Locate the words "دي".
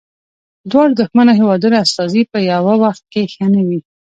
3.67-3.79